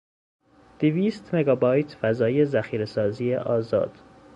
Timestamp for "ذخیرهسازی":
2.45-3.35